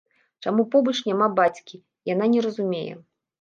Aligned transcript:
Чаму 0.45 0.63
побач 0.75 0.93
няма 1.09 1.27
бацькі, 1.41 1.79
яна 2.13 2.31
не 2.33 2.41
разумее. 2.47 2.99